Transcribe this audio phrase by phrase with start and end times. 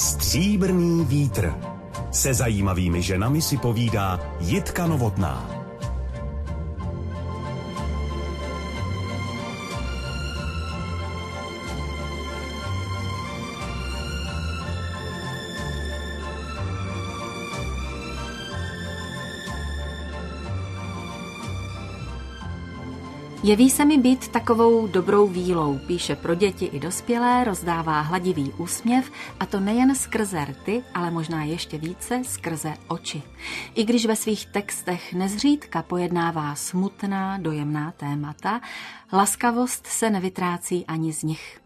[0.00, 1.54] Stříbrný vítr.
[2.10, 5.59] Se zajímavými ženami si povídá Jitka Novotná.
[23.50, 29.10] Jeví se mi být takovou dobrou vílou, píše pro děti i dospělé, rozdává hladivý úsměv
[29.40, 33.22] a to nejen skrze rty, ale možná ještě více skrze oči.
[33.74, 38.60] I když ve svých textech nezřídka pojednává smutná, dojemná témata,
[39.12, 41.59] laskavost se nevytrácí ani z nich.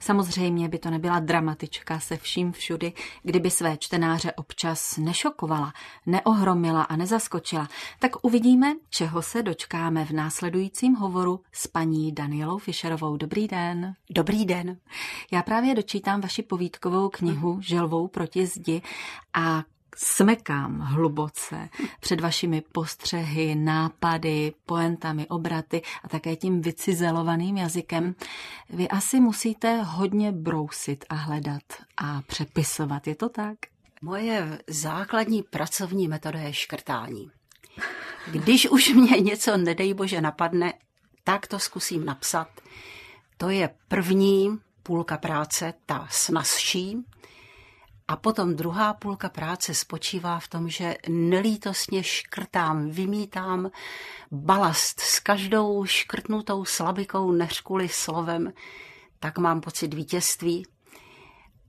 [0.00, 5.72] Samozřejmě by to nebyla dramatička se vším všudy, kdyby své čtenáře občas nešokovala,
[6.06, 7.68] neohromila a nezaskočila.
[7.98, 13.16] Tak uvidíme, čeho se dočkáme v následujícím hovoru s paní Danielou Fischerovou.
[13.16, 13.94] Dobrý den.
[14.10, 14.76] Dobrý den.
[15.32, 18.82] Já právě dočítám vaši povídkovou knihu Želvou proti zdi
[19.34, 19.62] a
[20.02, 21.68] smekám hluboce
[22.00, 28.14] před vašimi postřehy, nápady, poentami, obraty a také tím vycizelovaným jazykem.
[28.70, 31.62] Vy asi musíte hodně brousit a hledat
[31.96, 33.56] a přepisovat, je to tak?
[34.02, 37.30] Moje základní pracovní metoda je škrtání.
[38.26, 40.72] Když už mě něco, nedej bože, napadne,
[41.24, 42.48] tak to zkusím napsat.
[43.36, 46.96] To je první půlka práce, ta snazší,
[48.10, 53.70] a potom druhá půlka práce spočívá v tom, že nelítostně škrtám, vymítám
[54.32, 58.52] balast s každou škrtnutou slabikou neřkuli slovem,
[59.18, 60.66] tak mám pocit vítězství.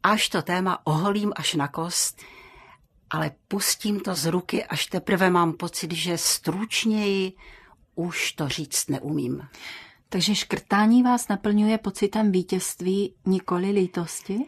[0.03, 2.21] Až to téma oholím až na kost,
[3.09, 7.33] ale pustím to z ruky, až teprve mám pocit, že stručněji
[7.95, 9.47] už to říct neumím.
[10.09, 14.45] Takže škrtání vás naplňuje pocitem vítězství, nikoli lítosti?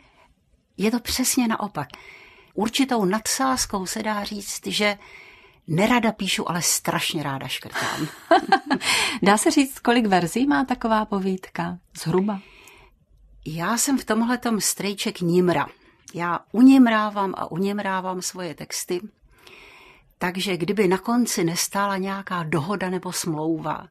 [0.78, 1.88] Je to přesně naopak.
[2.54, 4.98] Určitou nadsázkou se dá říct, že
[5.68, 8.08] nerada píšu, ale strašně ráda škrtám.
[9.22, 11.78] dá se říct, kolik verzí má taková povídka?
[11.98, 12.42] Zhruba.
[13.46, 15.68] Já jsem v tomhletom strejček Nimra.
[16.14, 19.02] Já unimrávám a unimrávám svoje texty,
[20.18, 23.88] takže kdyby na konci nestála nějaká dohoda nebo smlouva,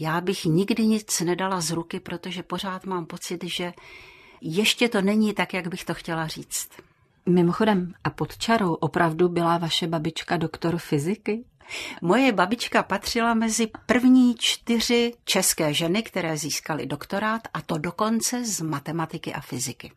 [0.00, 3.72] já bych nikdy nic nedala z ruky, protože pořád mám pocit, že
[4.44, 6.68] ještě to není tak, jak bych to chtěla říct.
[7.26, 11.44] Mimochodem, a pod čarou opravdu byla vaše babička doktor fyziky?
[12.02, 18.60] Moje babička patřila mezi první čtyři české ženy, které získaly doktorát, a to dokonce z
[18.60, 19.92] matematiky a fyziky.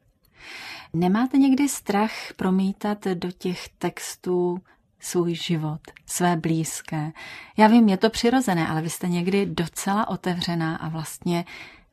[0.94, 4.58] Nemáte někdy strach promítat do těch textů
[5.00, 7.12] svůj život, své blízké?
[7.58, 11.46] Já vím, je to přirozené, ale vy jste někdy docela otevřená a vlastně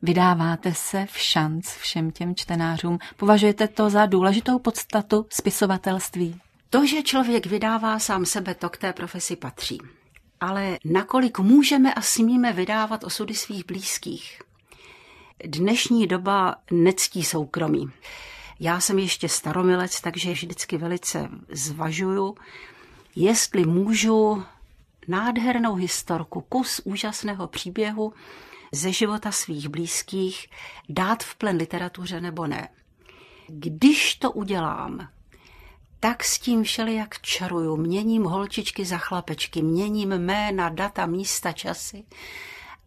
[0.05, 2.99] Vydáváte se v šanc všem těm čtenářům.
[3.17, 6.41] Považujete to za důležitou podstatu spisovatelství?
[6.69, 9.77] To, že člověk vydává sám sebe, to k té profesi patří.
[10.39, 14.41] Ale nakolik můžeme a smíme vydávat osudy svých blízkých?
[15.45, 17.91] Dnešní doba nectí soukromí.
[18.59, 22.35] Já jsem ještě staromilec, takže vždycky velice zvažuju,
[23.15, 24.43] jestli můžu
[25.07, 28.13] nádhernou historku, kus úžasného příběhu
[28.73, 30.49] ze života svých blízkých
[30.89, 32.69] dát v plen literatuře nebo ne.
[33.47, 35.09] Když to udělám,
[35.99, 42.03] tak s tím všelijak čaruju, měním holčičky za chlapečky, měním jména, data, místa, časy,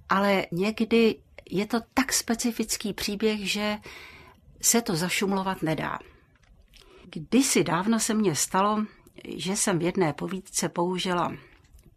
[0.09, 1.17] ale někdy
[1.51, 3.79] je to tak specifický příběh, že
[4.63, 5.99] se to zašumlovat nedá.
[7.05, 8.85] Kdysi dávno se mně stalo,
[9.37, 11.33] že jsem v jedné povídce použila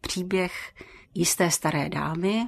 [0.02, 0.74] příběh
[1.14, 2.48] jisté staré dámy,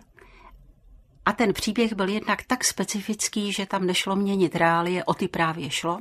[1.26, 5.70] a ten příběh byl jednak tak specifický, že tam nešlo měnit reálie, o ty právě
[5.70, 6.00] šlo.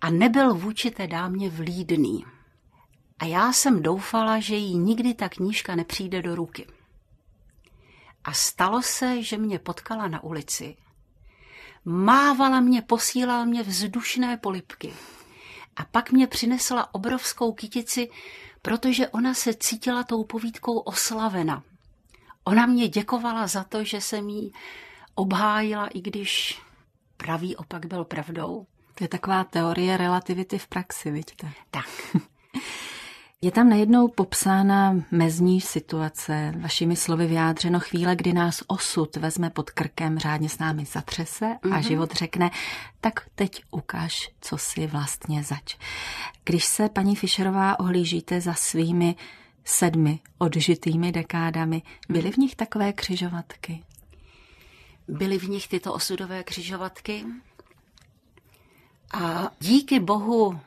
[0.00, 2.24] A nebyl vůči té dámě vlídný.
[3.18, 6.66] A já jsem doufala, že jí nikdy ta knížka nepřijde do ruky.
[8.24, 10.76] A stalo se, že mě potkala na ulici.
[11.84, 14.92] Mávala mě, posílala mě vzdušné polipky.
[15.76, 18.10] A pak mě přinesla obrovskou kytici,
[18.62, 21.62] protože ona se cítila tou povídkou oslavena.
[22.44, 24.52] Ona mě děkovala za to, že jsem jí
[25.14, 26.60] obhájila, i když
[27.16, 28.66] pravý opak byl pravdou.
[28.94, 31.50] To je taková teorie relativity v praxi, vidíte?
[31.70, 31.86] Tak.
[33.44, 39.70] Je tam najednou popsána mezní situace, vašimi slovy vyjádřeno chvíle, kdy nás osud vezme pod
[39.70, 41.78] krkem, řádně s námi zatřese a mm-hmm.
[41.78, 42.50] život řekne,
[43.00, 45.76] tak teď ukáž, co si vlastně zač.
[46.44, 49.16] Když se, paní Fischerová, ohlížíte za svými
[49.64, 51.82] sedmi odžitými dekádami.
[52.08, 53.84] Byly v nich takové křižovatky?
[55.08, 57.24] Byly v nich tyto osudové křižovatky
[59.12, 60.60] A díky bohu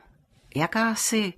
[0.54, 1.32] jakási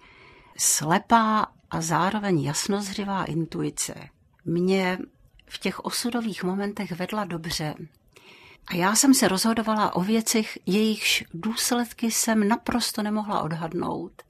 [0.58, 4.08] slepá a zároveň jasnozřivá intuice
[4.44, 4.98] mě
[5.46, 7.74] v těch osudových momentech vedla dobře.
[8.66, 14.22] A já jsem se rozhodovala o věcech, jejichž důsledky jsem naprosto nemohla odhadnout.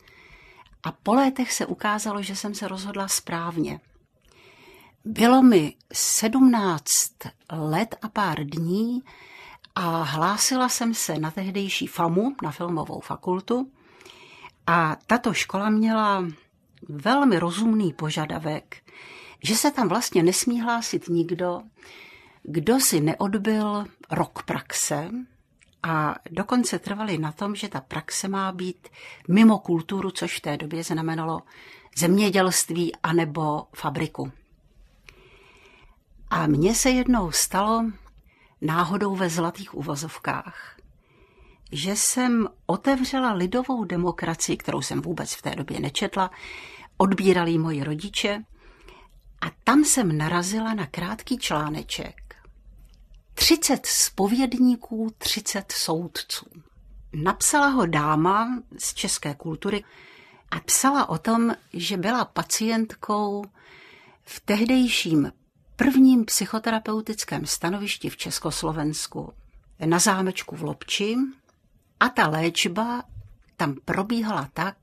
[0.83, 3.81] A po létech se ukázalo, že jsem se rozhodla správně.
[5.05, 7.15] Bylo mi sedmnáct
[7.53, 9.03] let a pár dní
[9.75, 13.71] a hlásila jsem se na tehdejší FAMu, na filmovou fakultu.
[14.67, 16.25] A tato škola měla
[16.89, 18.77] velmi rozumný požadavek,
[19.45, 21.63] že se tam vlastně nesmí hlásit nikdo,
[22.43, 25.11] kdo si neodbil rok praxe
[25.83, 28.89] a dokonce trvali na tom, že ta praxe má být
[29.29, 31.43] mimo kulturu, což v té době znamenalo
[31.97, 34.33] zemědělství anebo fabriku.
[36.31, 37.85] A mně se jednou stalo
[38.61, 40.77] náhodou ve zlatých uvozovkách,
[41.73, 46.31] že jsem otevřela lidovou demokracii, kterou jsem vůbec v té době nečetla,
[46.97, 48.45] odbírali moji rodiče
[49.41, 52.28] a tam jsem narazila na krátký článeček.
[53.39, 56.47] 30 spovědníků, 30 soudců.
[57.13, 59.85] Napsala ho dáma z české kultury
[60.51, 63.45] a psala o tom, že byla pacientkou
[64.25, 65.33] v tehdejším
[65.77, 69.33] prvním psychoterapeutickém stanovišti v Československu
[69.85, 71.17] na zámečku v Lobči
[72.01, 73.05] a ta léčba
[73.57, 74.77] tam probíhala tak,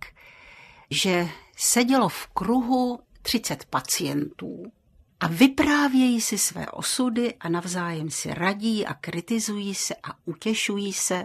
[0.89, 4.71] že sedělo v kruhu 30 pacientů
[5.19, 11.23] a vyprávějí si své osudy a navzájem si radí a kritizují se a utěšují se.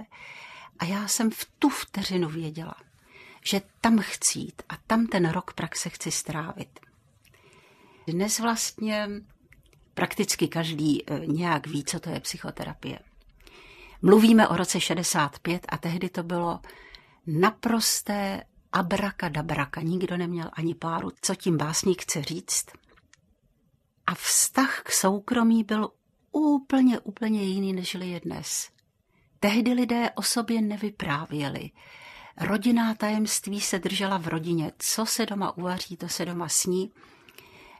[0.78, 2.74] A já jsem v tu vteřinu věděla,
[3.44, 6.80] že tam chci jít a tam ten rok praxe chci strávit.
[8.06, 9.08] Dnes vlastně
[9.94, 12.98] prakticky každý eh, nějak ví, co to je psychoterapie.
[14.02, 16.60] Mluvíme o roce 65 a tehdy to bylo
[17.26, 22.66] naprosté abraka Nikdo neměl ani páru, co tím básník chce říct.
[24.10, 25.90] A vztah k soukromí byl
[26.32, 28.70] úplně, úplně jiný, než je dnes.
[29.40, 31.70] Tehdy lidé o sobě nevyprávěli.
[32.40, 34.72] Rodinná tajemství se držela v rodině.
[34.78, 36.92] Co se doma uvaří, to se doma sní.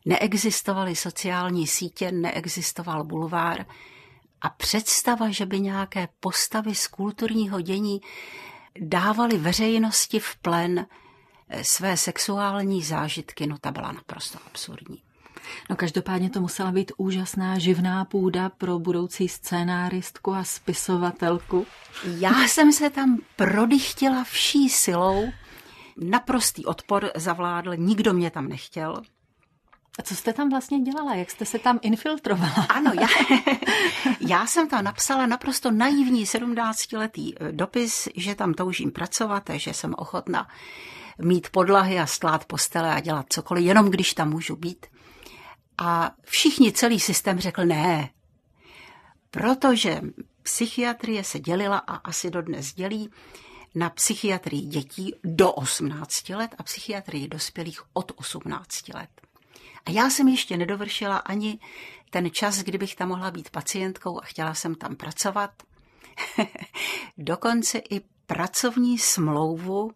[0.05, 3.67] Neexistovaly sociální sítě, neexistoval bulvár
[4.41, 8.01] a představa, že by nějaké postavy z kulturního dění
[8.81, 10.87] dávali veřejnosti v plen
[11.49, 15.03] eh, své sexuální zážitky, no ta byla naprosto absurdní.
[15.71, 21.67] No každopádně to musela být úžasná živná půda pro budoucí scénáristku a spisovatelku.
[22.05, 25.33] Já jsem se tam prodychtila vší silou.
[25.97, 29.03] Naprostý odpor zavládl, nikdo mě tam nechtěl.
[29.99, 31.15] A co jste tam vlastně dělala?
[31.15, 32.67] Jak jste se tam infiltrovala?
[32.69, 33.09] Ano, já,
[34.21, 39.95] já jsem tam napsala naprosto naivní 17-letý eh, dopis, že tam toužím pracovat, že jsem
[39.99, 40.49] ochotna
[41.23, 44.87] mít podlahy a stlát postele a dělat cokoliv, jenom když tam můžu být.
[45.81, 48.11] A všichni, celý systém řekl ne,
[49.31, 50.01] protože
[50.43, 53.11] psychiatrie se dělila a asi dodnes dělí
[53.75, 59.11] na psychiatrii dětí do 18 let a psychiatrii dospělých od 18 let.
[59.87, 61.59] A já jsem ještě nedovršila ani
[62.11, 65.51] ten čas, kdybych tam mohla být pacientkou a chtěla jsem tam pracovat.
[67.19, 69.93] Dokonce i pracovní smlouvu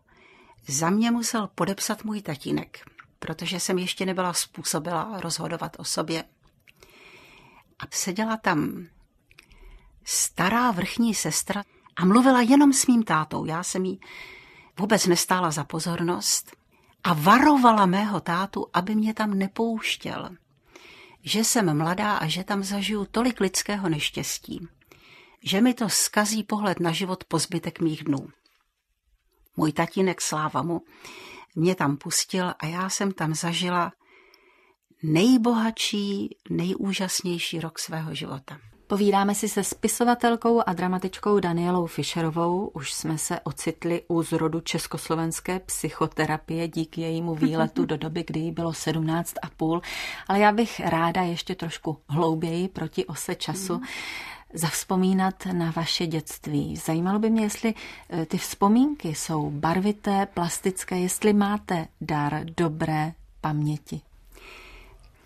[0.68, 2.93] za mě musel podepsat můj tatínek,
[3.24, 6.24] protože jsem ještě nebyla způsobila rozhodovat o sobě.
[7.78, 8.86] A seděla tam
[10.04, 11.62] stará vrchní sestra
[11.96, 13.44] a mluvila jenom s mým tátou.
[13.44, 14.00] Já jsem jí
[14.78, 16.56] vůbec nestála za pozornost
[17.04, 20.30] a varovala mého tátu, aby mě tam nepouštěl.
[21.22, 24.68] Že jsem mladá a že tam zažiju tolik lidského neštěstí,
[25.42, 28.28] že mi to skazí pohled na život po zbytek mých dnů.
[29.56, 30.82] Můj tatínek sláva mu
[31.54, 33.92] mě tam pustil a já jsem tam zažila
[35.02, 38.58] nejbohatší, nejúžasnější rok svého života.
[38.86, 42.66] Povídáme si se spisovatelkou a dramatičkou Danielou Fischerovou.
[42.66, 48.52] Už jsme se ocitli u zrodu československé psychoterapie díky jejímu výletu do doby, kdy jí
[48.52, 49.82] bylo 17 a půl.
[50.28, 53.82] Ale já bych ráda ještě trošku hlouběji proti ose času mm.
[54.54, 56.76] Zavzpomínat na vaše dětství.
[56.76, 57.74] Zajímalo by mě, jestli
[58.10, 64.00] eh, ty vzpomínky jsou barvité, plastické, jestli máte dar dobré paměti.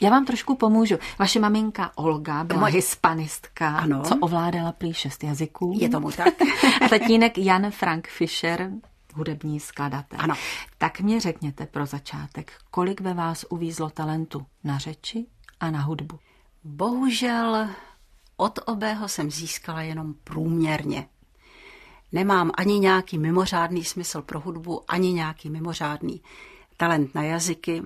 [0.00, 0.96] Já vám trošku pomůžu.
[1.18, 2.72] Vaše maminka Olga byla Moje...
[2.72, 4.02] hispanistka, ano.
[4.02, 5.76] co ovládala prý šest jazyků.
[5.80, 6.34] Je tomu tak.
[6.84, 8.70] A tatínek Jan Frank Fischer,
[9.14, 10.18] hudební skladatel.
[10.22, 10.34] Ano.
[10.78, 15.26] Tak mě řekněte pro začátek, kolik ve vás uvízlo talentu na řeči
[15.60, 16.18] a na hudbu?
[16.64, 17.68] Bohužel
[18.40, 21.08] od obého jsem získala jenom průměrně.
[22.12, 26.22] Nemám ani nějaký mimořádný smysl pro hudbu, ani nějaký mimořádný
[26.76, 27.82] talent na jazyky.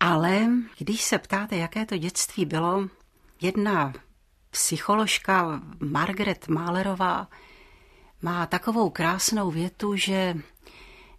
[0.00, 0.46] Ale
[0.78, 2.88] když se ptáte, jaké to dětství bylo,
[3.40, 3.92] jedna
[4.50, 7.28] psycholožka Margaret Mahlerová
[8.22, 10.36] má takovou krásnou větu, že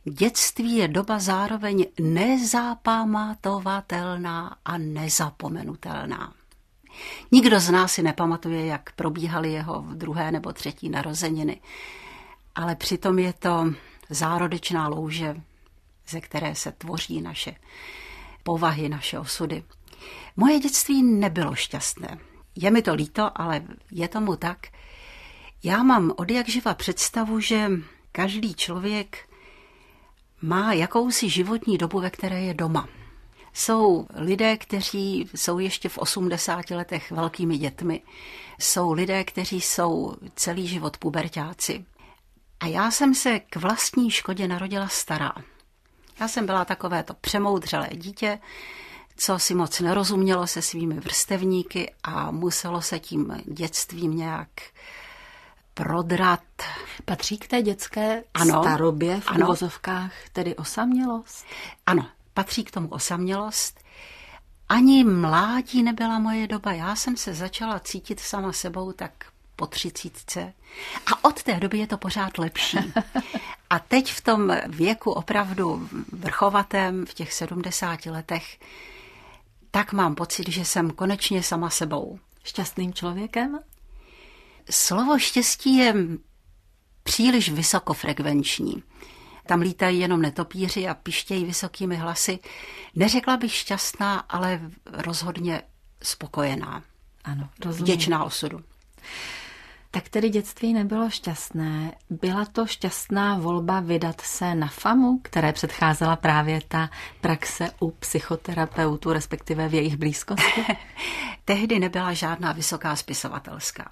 [0.03, 6.33] dětství je doba zároveň nezápamatovatelná a nezapomenutelná.
[7.31, 11.61] Nikdo z nás si nepamatuje, jak probíhaly jeho druhé nebo třetí narozeniny,
[12.55, 13.73] ale přitom je to
[14.09, 15.35] zárodečná louže,
[16.07, 17.55] ze které se tvoří naše
[18.43, 19.63] povahy, naše osudy.
[20.35, 22.17] Moje dětství nebylo šťastné.
[22.55, 23.61] Je mi to líto, ale
[23.91, 24.67] je tomu tak.
[25.63, 27.71] Já mám od jak živa představu, že
[28.11, 29.29] každý člověk
[30.41, 32.87] má jakousi životní dobu, ve které je doma.
[33.57, 38.01] Jsou lidé, kteří jsou ještě v 80 letech velkými dětmi.
[38.59, 41.85] Jsou lidé, kteří jsou celý život pubertáci.
[42.59, 45.33] A já jsem se k vlastní škodě narodila stará.
[46.19, 48.39] Já jsem byla takové to přemoudřelé dítě,
[49.17, 54.49] co si moc nerozumělo se svými vrstevníky a muselo se tím dětstvím nějak
[55.73, 56.43] prodrat.
[57.05, 59.45] Patří k té dětské ano, starobě v ano.
[59.45, 61.45] uvozovkách tedy osamělost?
[61.85, 63.83] Ano, patří k tomu osamělost.
[64.69, 66.73] Ani mládí nebyla moje doba.
[66.73, 69.11] Já jsem se začala cítit sama sebou tak
[69.55, 70.53] po třicítce.
[71.05, 72.77] A od té doby je to pořád lepší.
[73.69, 78.59] A teď v tom věku opravdu vrchovatém, v těch 70 letech,
[79.71, 82.19] tak mám pocit, že jsem konečně sama sebou.
[82.43, 83.59] Šťastným člověkem?
[84.69, 85.95] Slovo štěstí je
[87.03, 88.83] příliš vysokofrekvenční.
[89.45, 92.39] Tam lítají jenom netopíři a pištějí vysokými hlasy.
[92.95, 95.61] Neřekla bych šťastná, ale rozhodně
[96.03, 96.83] spokojená.
[97.23, 97.83] Ano, rozumím.
[97.83, 98.59] Vděčná osudu.
[99.91, 101.95] Tak tedy dětství nebylo šťastné.
[102.09, 106.89] Byla to šťastná volba vydat se na FAMu, které předcházela právě ta
[107.21, 110.65] praxe u psychoterapeutů, respektive v jejich blízkosti?
[111.45, 113.89] Tehdy nebyla žádná vysoká spisovatelská.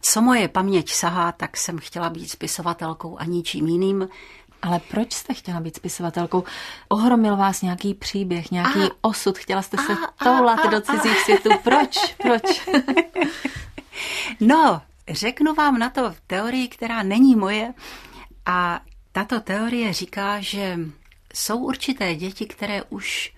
[0.00, 4.08] Co moje paměť sahá, tak jsem chtěla být spisovatelkou a ničím jiným.
[4.62, 6.44] Ale proč jste chtěla být spisovatelkou?
[6.88, 9.38] Ohromil vás nějaký příběh, nějaký a, osud?
[9.38, 11.24] Chtěla jste se a, toulat a, do cizích a.
[11.24, 11.50] světů?
[11.62, 12.14] Proč?
[12.22, 12.68] Proč?
[14.40, 17.74] no, řeknu vám na to teorii, která není moje.
[18.46, 18.80] A
[19.12, 20.78] tato teorie říká, že
[21.34, 23.34] jsou určité děti, které už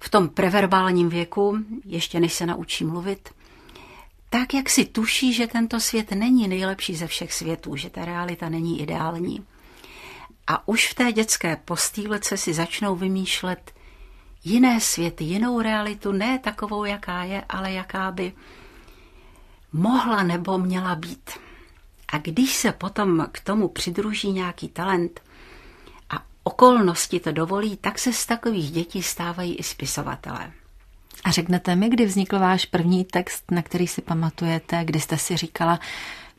[0.00, 3.28] v tom preverbálním věku, ještě než se naučí mluvit,
[4.30, 8.48] tak jak si tuší, že tento svět není nejlepší ze všech světů, že ta realita
[8.48, 9.44] není ideální.
[10.46, 13.72] A už v té dětské postýlece si začnou vymýšlet
[14.44, 18.32] jiné světy, jinou realitu, ne takovou, jaká je, ale jaká by
[19.72, 21.30] mohla nebo měla být.
[22.08, 25.20] A když se potom k tomu přidruží nějaký talent
[26.10, 30.52] a okolnosti to dovolí, tak se z takových dětí stávají i spisovatelé.
[31.24, 35.36] A řeknete mi, kdy vznikl váš první text, na který si pamatujete, kdy jste si
[35.36, 35.80] říkala,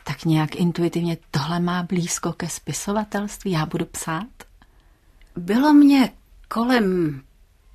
[0.07, 4.27] tak nějak intuitivně tohle má blízko ke spisovatelství, já budu psát?
[5.35, 6.12] Bylo mě
[6.47, 7.21] kolem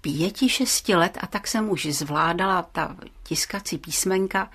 [0.00, 4.50] pěti, šesti let a tak jsem už zvládala ta tiskací písmenka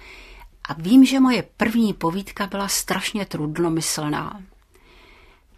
[0.70, 4.41] a vím, že moje první povídka byla strašně trudnomyslná.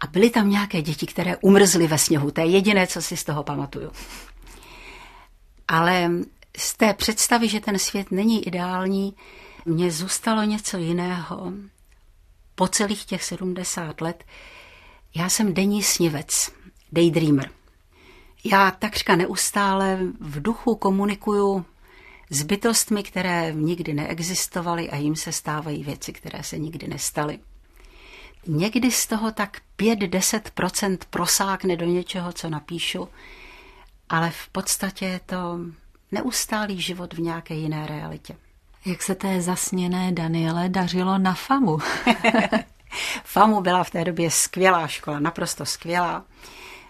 [0.00, 2.30] A byly tam nějaké děti, které umrzly ve sněhu.
[2.30, 3.92] To je jediné, co si z toho pamatuju.
[5.68, 6.10] Ale
[6.56, 9.14] z té představy, že ten svět není ideální,
[9.64, 11.52] mně zůstalo něco jiného.
[12.58, 14.24] Po celých těch 70 let
[15.14, 16.50] já jsem denní snivec,
[16.92, 17.50] daydreamer.
[18.44, 21.64] Já takřka neustále v duchu komunikuju
[22.30, 27.38] s bytostmi, které nikdy neexistovaly a jim se stávají věci, které se nikdy nestaly.
[28.46, 33.08] Někdy z toho tak 5-10% prosákne do něčeho, co napíšu,
[34.08, 35.58] ale v podstatě je to
[36.12, 38.36] neustálý život v nějaké jiné realitě.
[38.86, 41.78] Jak se té zasněné Daniele dařilo na FAMu?
[43.24, 46.24] FAMu byla v té době skvělá škola, naprosto skvělá.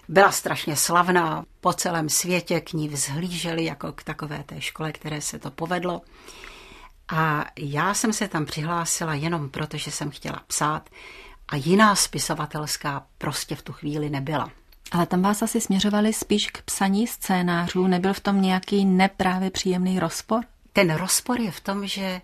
[0.08, 5.20] Byla strašně slavná, po celém světě k ní vzhlíželi jako k takové té škole, které
[5.20, 6.00] se to povedlo.
[7.08, 10.90] A já jsem se tam přihlásila jenom proto, že jsem chtěla psát
[11.48, 14.50] a jiná spisovatelská prostě v tu chvíli nebyla.
[14.92, 17.86] Ale tam vás asi směřovali spíš k psaní scénářů.
[17.86, 20.44] Nebyl v tom nějaký neprávě příjemný rozpor?
[20.78, 22.22] Ten rozpor je v tom, že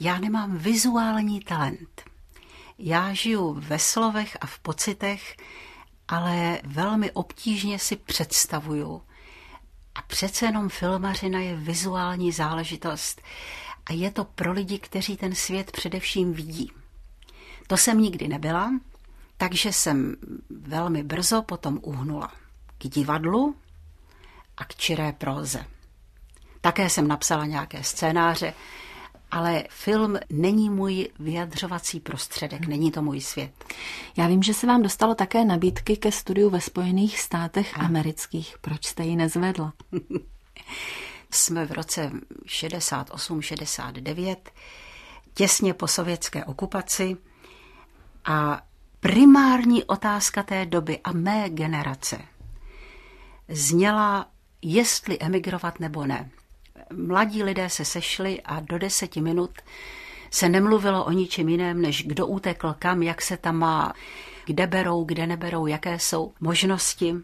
[0.00, 2.02] já nemám vizuální talent.
[2.78, 5.36] Já žiju ve slovech a v pocitech,
[6.08, 9.02] ale velmi obtížně si představuju.
[9.94, 13.22] A přece jenom filmařina je vizuální záležitost
[13.86, 16.72] a je to pro lidi, kteří ten svět především vidí.
[17.66, 18.70] To jsem nikdy nebyla,
[19.36, 20.16] Takže jsem
[20.50, 22.32] velmi brzo potom uhnula
[22.78, 23.54] k divadlu
[24.56, 25.77] a k čiré próze.
[26.60, 28.54] Také jsem napsala nějaké scénáře,
[29.30, 33.52] ale film není můj vyjadřovací prostředek, není to můj svět.
[34.16, 37.80] Já vím, že se vám dostalo také nabídky ke studiu ve Spojených státech a.
[37.80, 38.56] amerických.
[38.60, 39.72] Proč jste ji nezvedla?
[41.30, 42.10] Jsme v roce
[42.46, 44.36] 68-69,
[45.34, 47.16] těsně po sovětské okupaci
[48.24, 48.62] a
[49.00, 52.18] primární otázka té doby a mé generace
[53.48, 54.26] zněla,
[54.62, 56.30] jestli emigrovat nebo ne
[56.92, 59.50] mladí lidé se sešli a do deseti minut
[60.30, 63.92] se nemluvilo o ničem jiném, než kdo utekl kam, jak se tam má,
[64.46, 67.14] kde berou, kde neberou, jaké jsou možnosti.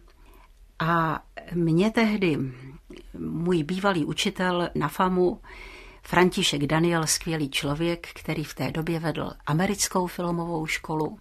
[0.79, 1.23] A
[1.55, 2.39] mě tehdy
[3.19, 5.41] můj bývalý učitel na FAMu,
[6.03, 11.19] František Daniel, skvělý člověk, který v té době vedl americkou filmovou školu,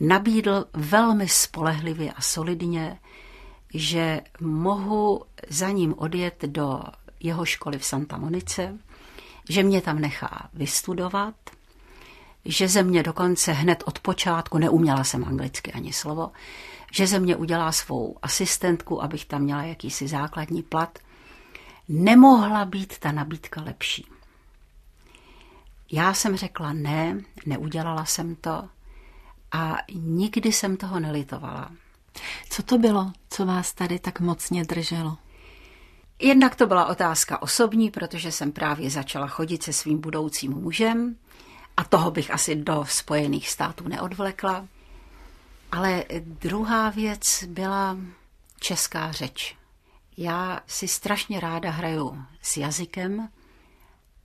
[0.00, 2.98] nabídl velmi spolehlivě a solidně,
[3.74, 6.82] že mohu za ním odjet do
[7.22, 8.78] jeho školy v Santa Monice,
[9.48, 11.34] že mě tam nechá vystudovat,
[12.44, 16.32] že ze mě dokonce hned od počátku, neuměla jsem anglicky ani slovo,
[16.92, 20.98] že ze mě udělá svou asistentku, abych tam měla jakýsi základní plat.
[21.88, 24.06] Nemohla být ta nabídka lepší.
[25.92, 28.68] Já jsem řekla ne, neudělala jsem to
[29.52, 31.70] a nikdy jsem toho nelitovala.
[32.50, 35.18] Co to bylo, co vás tady tak mocně drželo?
[36.24, 41.16] Jednak to byla otázka osobní, protože jsem právě začala chodit se svým budoucím mužem
[41.76, 44.68] a toho bych asi do Spojených států neodvlekla.
[45.72, 47.96] Ale druhá věc byla
[48.60, 49.56] česká řeč.
[50.16, 53.28] Já si strašně ráda hraju s jazykem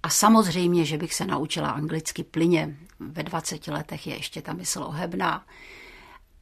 [0.03, 2.77] a samozřejmě, že bych se naučila anglicky plyně.
[2.99, 5.45] Ve 20 letech je ještě ta mysl ohebná.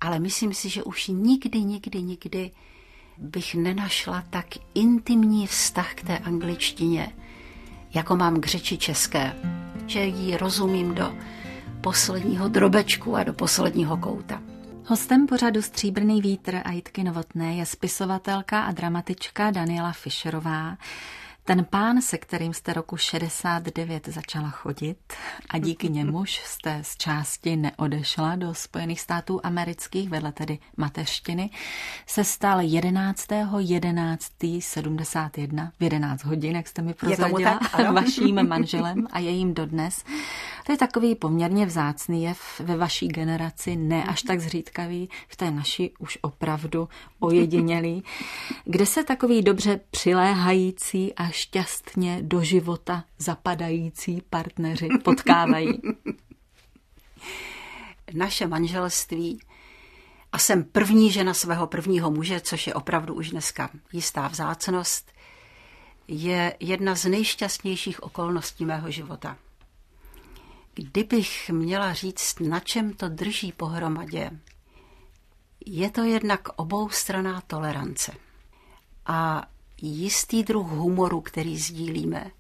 [0.02, 2.52] Ale myslím si, že už nikdy, nikdy, nikdy
[3.18, 7.12] bych nenašla tak intimní vztah k té angličtině,
[7.94, 9.34] jako mám k řeči české,
[9.88, 11.14] že ji rozumím do
[11.82, 14.42] posledního drobečku a do posledního kouta.
[14.88, 20.78] Hostem pořadu Stříbrný vítr a Jitky Novotné je spisovatelka a dramatička Daniela Fischerová.
[21.48, 24.98] Ten pán, se kterým jste roku 69 začala chodit
[25.50, 31.50] a díky němuž jste z části neodešla do Spojených států amerických, vedle tedy mateřštiny,
[32.08, 33.28] se stal 11.
[33.58, 34.32] 11.
[34.60, 37.60] 71 v 11 hodin, jak jste mi prozradila,
[37.92, 40.04] vaším manželem a jejím dodnes.
[40.66, 45.52] To je takový poměrně vzácný jev ve vaší generaci, ne až tak zřídkavý, v té
[45.52, 48.04] naší už opravdu ojedinělý,
[48.66, 55.82] kde se takový dobře přiléhající a šťastně do života zapadající partneři potkávají.
[58.14, 59.40] Naše manželství
[60.32, 65.12] a jsem první žena svého prvního muže, což je opravdu už dneska jistá vzácnost,
[66.08, 69.38] je jedna z nejšťastnějších okolností mého života.
[70.74, 74.32] Kdybych měla říct, na čem to drží pohromadě,
[75.66, 78.14] je to jednak oboustraná tolerance
[79.06, 79.48] a
[79.88, 82.32] jistý druh humoru, který sdílíme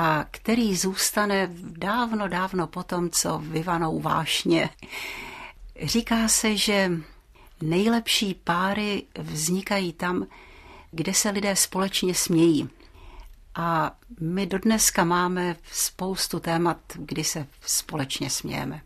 [0.00, 4.70] a který zůstane dávno, dávno potom, co vyvanou vášně.
[5.82, 6.92] Říká se, že
[7.62, 10.26] nejlepší páry vznikají tam,
[10.90, 12.68] kde se lidé společně smějí.
[13.54, 18.80] A my dodneska máme spoustu témat, kdy se společně smějeme.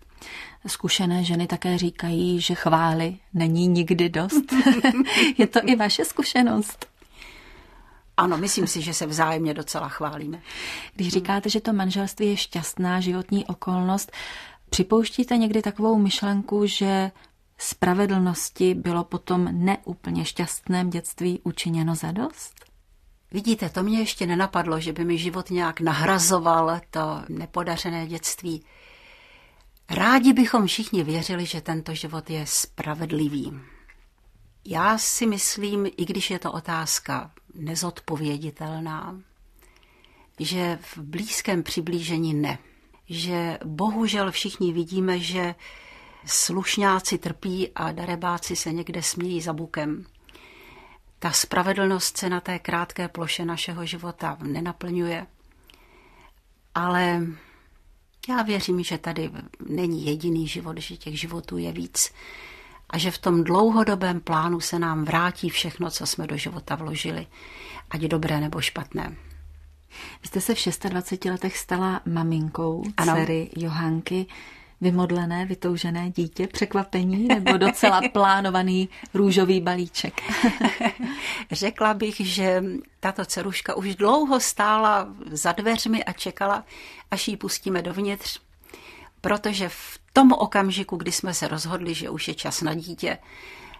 [0.66, 4.52] Zkušené ženy také říkají, že chvály není nikdy dost.
[5.38, 6.91] je to i vaše zkušenost?
[8.16, 10.42] Ano, myslím si, že se vzájemně docela chválíme.
[10.94, 14.12] Když říkáte, že to manželství je šťastná životní okolnost,
[14.70, 17.10] připouštíte někdy takovou myšlenku, že
[17.58, 22.54] spravedlnosti bylo potom neúplně šťastném dětství učiněno za dost?
[23.32, 28.64] Vidíte, to mě ještě nenapadlo, že by mi život nějak nahrazoval to nepodařené dětství.
[29.90, 33.52] Rádi bychom všichni věřili, že tento život je spravedlivý.
[34.64, 39.20] Já si myslím, i když je to otázka nezodpověditelná,
[40.40, 42.58] že v blízkém přiblížení ne.
[43.08, 45.54] Že bohužel všichni vidíme, že
[46.26, 50.06] slušňáci trpí a darebáci se někde smějí za bukem.
[51.18, 55.26] Ta spravedlnost se na té krátké ploše našeho života nenaplňuje.
[56.74, 57.26] Ale
[58.28, 59.30] já věřím, že tady
[59.68, 62.12] není jediný život, že těch životů je víc
[62.92, 67.26] a že v tom dlouhodobém plánu se nám vrátí všechno, co jsme do života vložili,
[67.90, 69.16] ať dobré nebo špatné.
[70.22, 73.14] Vy jste se v 26 letech stala maminkou ano.
[73.14, 74.26] dcery Johánky.
[74.80, 80.20] vymodlené, vytoužené dítě, překvapení nebo docela plánovaný růžový balíček?
[81.50, 82.64] Řekla bych, že
[83.00, 86.64] tato ceruška už dlouho stála za dveřmi a čekala,
[87.10, 88.40] až ji pustíme dovnitř,
[89.22, 93.18] protože v tom okamžiku, kdy jsme se rozhodli, že už je čas na dítě,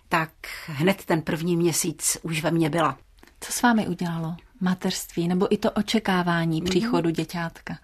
[0.09, 0.31] tak
[0.67, 2.99] hned ten první měsíc už ve mně byla.
[3.41, 4.37] Co s vámi udělalo?
[4.61, 6.71] Mateřství nebo i to očekávání mhm.
[6.71, 7.79] příchodu děťátka?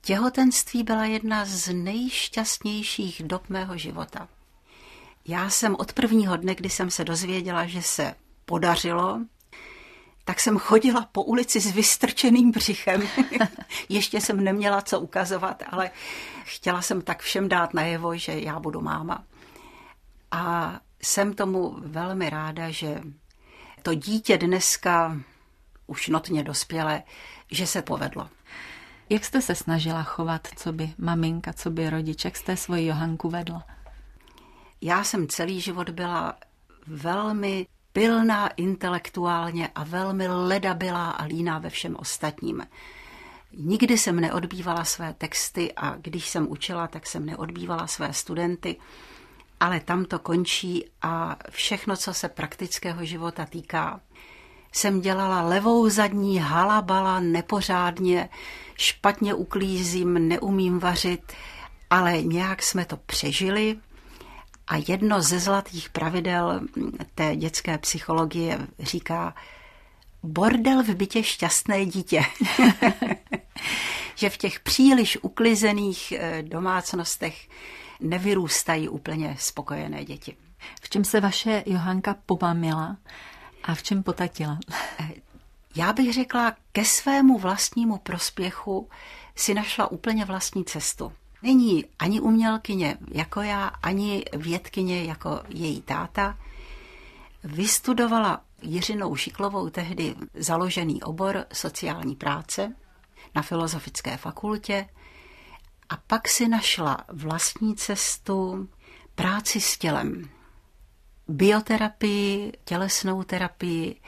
[0.00, 4.28] Těhotenství byla jedna z nejšťastnějších dob mého života.
[5.26, 9.20] Já jsem od prvního dne, kdy jsem se dozvěděla, že se podařilo,
[10.28, 13.02] tak jsem chodila po ulici s vystrčeným břichem.
[13.88, 15.90] Ještě jsem neměla co ukazovat, ale
[16.44, 19.24] chtěla jsem tak všem dát najevo, že já budu máma.
[20.30, 23.00] A jsem tomu velmi ráda, že
[23.82, 25.16] to dítě dneska
[25.86, 27.02] už notně dospělé,
[27.50, 28.28] že se povedlo.
[29.08, 33.28] Jak jste se snažila chovat, co by maminka, co by rodič, jak jste svoji Johanku
[33.28, 33.66] vedla?
[34.80, 36.36] Já jsem celý život byla
[36.86, 42.66] velmi pilná intelektuálně a velmi ledabilá a líná ve všem ostatním.
[43.52, 48.76] Nikdy jsem neodbývala své texty a když jsem učila, tak jsem neodbývala své studenty,
[49.60, 54.00] ale tam to končí a všechno, co se praktického života týká,
[54.72, 58.28] jsem dělala levou zadní, halabala, nepořádně,
[58.76, 61.32] špatně uklízím, neumím vařit,
[61.90, 63.78] ale nějak jsme to přežili.
[64.68, 66.60] A jedno ze zlatých pravidel
[67.14, 69.34] té dětské psychologie říká,
[70.22, 72.22] bordel v bytě šťastné dítě.
[74.14, 77.48] že v těch příliš uklizených eh, domácnostech
[78.00, 80.36] nevyrůstají úplně spokojené děti.
[80.82, 82.96] V čem se vaše Johanka pomamila
[83.62, 84.58] a v čem potatila?
[85.76, 88.88] Já bych řekla, ke svému vlastnímu prospěchu
[89.36, 91.12] si našla úplně vlastní cestu.
[91.42, 96.38] Není ani umělkyně jako já, ani vědkyně jako její táta.
[97.44, 102.74] Vystudovala Jiřinou Šiklovou tehdy založený obor sociální práce
[103.34, 104.88] na Filozofické fakultě
[105.88, 108.68] a pak si našla vlastní cestu
[109.14, 110.30] práci s tělem
[111.28, 114.00] bioterapii, tělesnou terapii,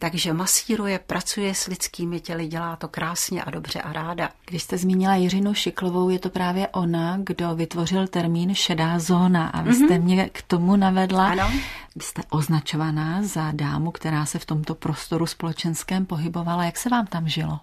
[0.00, 4.28] takže masíruje, pracuje s lidskými těly, dělá to krásně a dobře a ráda.
[4.46, 9.62] Když jste zmínila Jiřinu Šiklovou, je to právě ona, kdo vytvořil termín šedá zóna a
[9.62, 10.02] vy jste mm-hmm.
[10.02, 11.28] mě k tomu navedla.
[11.28, 11.50] Ano.
[11.96, 16.64] Vy jste označovaná za dámu, která se v tomto prostoru společenském pohybovala.
[16.64, 17.60] Jak se vám tam žilo?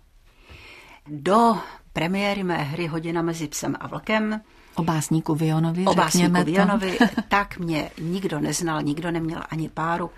[1.08, 1.58] Do
[1.94, 4.42] premiéry mé hry Hodina mezi psem a vlkem
[4.76, 6.98] O básníku Vionovi, O básníku Vionovi,
[7.28, 10.10] tak mě nikdo neznal, nikdo neměl ani páru,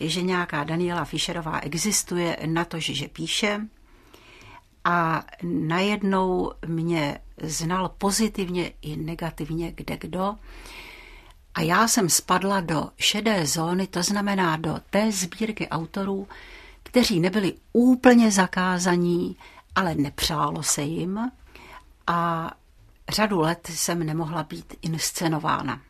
[0.00, 3.60] že nějaká Daniela Fischerová existuje na to, že píše.
[4.84, 10.34] A najednou mě znal pozitivně i negativně kde kdo.
[11.54, 16.28] A já jsem spadla do šedé zóny, to znamená do té sbírky autorů,
[16.82, 19.36] kteří nebyli úplně zakázaní,
[19.74, 21.30] ale nepřálo se jim.
[22.06, 22.50] A
[23.08, 25.80] řadu let jsem nemohla být inscenována.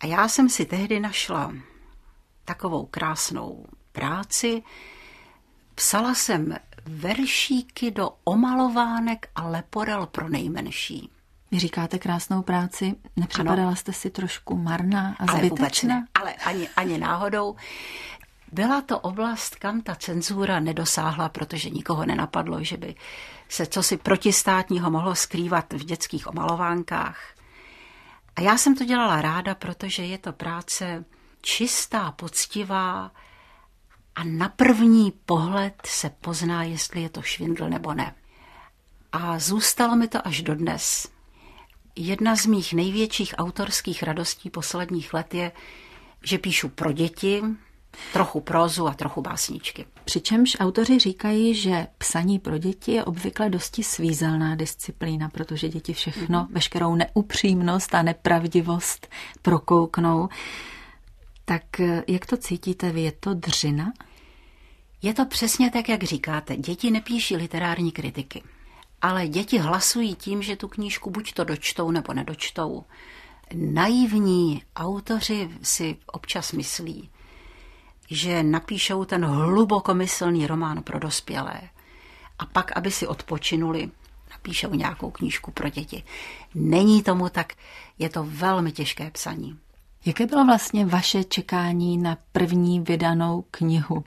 [0.00, 1.52] A já jsem si tehdy našla
[2.50, 4.62] takovou krásnou práci.
[5.74, 11.10] Psala jsem veršíky do omalovánek a leporel pro nejmenší.
[11.50, 13.76] Vy říkáte krásnou práci, nepřipadala ano.
[13.76, 15.94] jste si trošku marná a ale zbytečná?
[15.94, 17.56] Ne, ale ani, ani náhodou.
[18.52, 22.94] Byla to oblast, kam ta cenzura nedosáhla, protože nikoho nenapadlo, že by
[23.48, 27.18] se cosi protistátního mohlo skrývat v dětských omalovánkách.
[28.36, 31.04] A já jsem to dělala ráda, protože je to práce
[31.40, 33.10] čistá, poctivá
[34.14, 38.14] a na první pohled se pozná, jestli je to švindl nebo ne.
[39.12, 41.08] A zůstalo mi to až dodnes.
[41.96, 45.52] Jedna z mých největších autorských radostí posledních let je,
[46.24, 47.42] že píšu pro děti,
[48.12, 49.86] trochu prózu a trochu básničky.
[50.04, 56.40] Přičemž autoři říkají, že psaní pro děti je obvykle dosti svízelná disciplína, protože děti všechno,
[56.40, 56.52] mm-hmm.
[56.52, 59.08] veškerou neupřímnost a nepravdivost
[59.42, 60.28] prokouknou.
[61.50, 63.00] Tak eh, jak to cítíte vy?
[63.00, 63.92] Je to dřina?
[65.02, 66.56] Je to přesně tak, jak říkáte.
[66.56, 68.42] Děti nepíší literární kritiky.
[69.02, 72.84] Ale děti hlasují tím, že tu knížku buď to dočtou nebo nedočtou.
[73.54, 77.10] Naivní autoři si občas myslí,
[78.10, 81.60] že napíšou ten hlubokomyslný román pro dospělé
[82.38, 83.90] a pak, aby si odpočinuli,
[84.30, 86.02] napíšou nějakou knížku pro děti.
[86.54, 87.52] Není tomu tak,
[87.98, 89.58] je to velmi těžké psaní.
[90.04, 94.04] Jaké bylo vlastně vaše čekání na první vydanou knihu?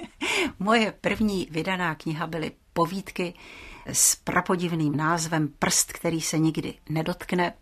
[0.58, 3.34] Moje první vydaná kniha byly povídky
[3.86, 7.52] s prapodivným názvem Prst, který se nikdy nedotkne.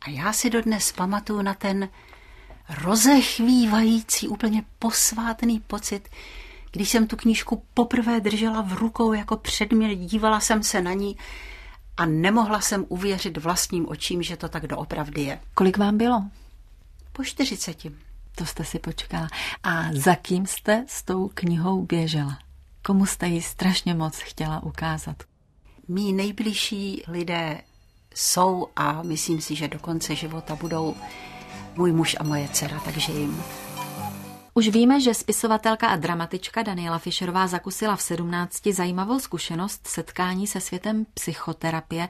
[0.00, 1.88] A já si dodnes pamatuju na ten
[2.82, 6.08] rozechvívající, úplně posvátný pocit,
[6.72, 11.16] když jsem tu knížku poprvé držela v rukou jako předmět, dívala jsem se na ní
[11.96, 15.40] a nemohla jsem uvěřit vlastním očím, že to tak doopravdy je.
[15.54, 16.24] Kolik vám bylo?
[17.12, 17.86] Po 40.
[18.34, 19.28] To jste si počkala.
[19.62, 22.38] A za kým jste s tou knihou běžela?
[22.82, 25.16] Komu jste ji strašně moc chtěla ukázat?
[25.88, 27.60] Mí nejbližší lidé
[28.14, 30.94] jsou a myslím si, že do konce života budou
[31.76, 33.42] můj muž a moje dcera, takže jim
[34.54, 40.60] už víme, že spisovatelka a dramatička Daniela Fischerová zakusila v 17 zajímavou zkušenost setkání se
[40.60, 42.08] světem psychoterapie.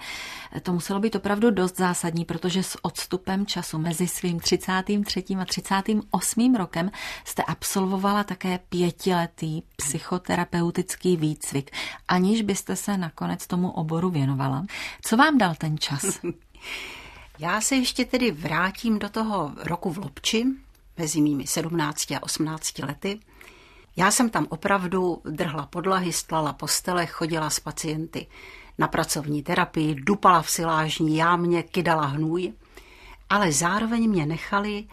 [0.62, 5.24] To muselo být opravdu dost zásadní, protože s odstupem času mezi svým 33.
[5.40, 6.54] a 38.
[6.54, 6.90] rokem
[7.24, 11.70] jste absolvovala také pětiletý psychoterapeutický výcvik,
[12.08, 14.66] aniž byste se nakonec tomu oboru věnovala.
[15.02, 16.04] Co vám dal ten čas?
[17.38, 20.46] Já se ještě tedy vrátím do toho roku v Lobči,
[21.00, 23.20] mezi mými 17 a 18 lety.
[23.96, 28.26] Já jsem tam opravdu drhla podlahy, stlala postele, chodila s pacienty
[28.78, 32.52] na pracovní terapii, dupala v silážní jámě, kydala hnůj,
[33.30, 34.84] ale zároveň mě nechali,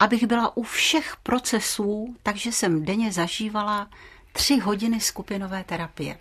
[0.00, 3.90] abych byla u všech procesů, takže jsem denně zažívala
[4.32, 6.18] tři hodiny skupinové terapie.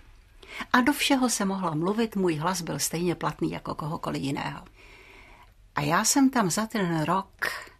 [0.74, 4.62] A do všeho se mohla mluvit, můj hlas byl stejně platný jako kohokoliv jiného.
[5.76, 7.71] A já jsem tam za ten rok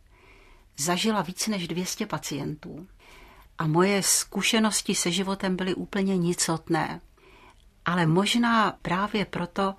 [0.82, 2.88] zažila více než 200 pacientů
[3.58, 7.02] a moje zkušenosti se životem byly úplně nicotné.
[7.86, 9.76] Ale možná právě proto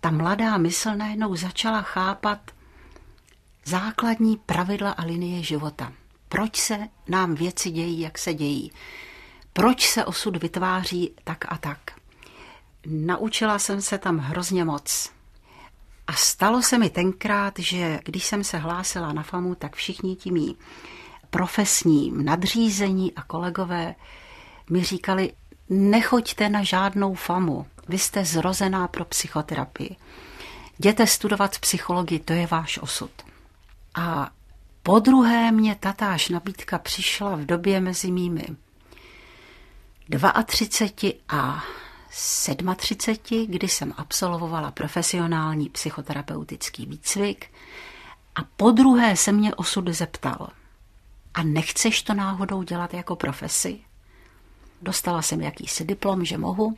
[0.00, 2.50] ta mladá mysl najednou začala chápat
[3.64, 5.92] základní pravidla a linie života.
[6.28, 8.72] Proč se nám věci dějí, jak se dějí?
[9.52, 11.80] Proč se osud vytváří tak a tak?
[12.86, 15.19] Naučila jsem se tam hrozně moc.
[16.10, 20.30] A stalo se mi tenkrát, že když jsem se hlásila na FAMu, tak všichni ti
[20.30, 20.56] mý
[21.30, 23.94] profesní nadřízení a kolegové
[24.70, 25.32] mi říkali,
[25.68, 29.96] nechoďte na žádnou FAMu, vy jste zrozená pro psychoterapii.
[30.78, 33.10] Jděte studovat psychologii, to je váš osud.
[33.94, 34.30] A
[34.82, 38.46] po druhé mě tatáž nabídka přišla v době mezi mými
[40.46, 41.64] 32 a
[42.76, 47.54] 37, kdy jsem absolvovala profesionální psychoterapeutický výcvik
[48.34, 50.48] a po druhé se mě osud zeptal,
[51.34, 53.80] a nechceš to náhodou dělat jako profesi?
[54.82, 56.76] Dostala jsem jakýsi diplom, že mohu.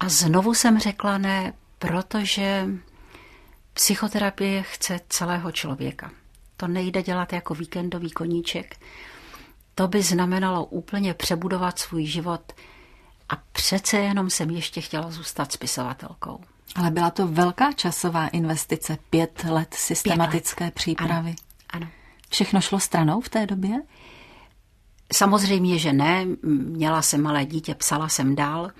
[0.00, 2.66] A znovu jsem řekla ne, protože
[3.72, 6.10] psychoterapie chce celého člověka.
[6.56, 8.80] To nejde dělat jako víkendový koníček.
[9.74, 12.52] To by znamenalo úplně přebudovat svůj život
[13.30, 16.40] a přece jenom jsem ještě chtěla zůstat spisovatelkou.
[16.76, 20.74] Ale byla to velká časová investice, pět let systematické pět let.
[20.74, 21.34] přípravy.
[21.70, 21.88] Ano, ano.
[22.30, 23.82] Všechno šlo stranou v té době?
[25.12, 26.26] Samozřejmě, že ne.
[26.42, 28.70] Měla jsem malé dítě, psala jsem dál,